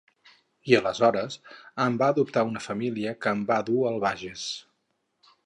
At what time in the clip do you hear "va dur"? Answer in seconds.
3.53-3.79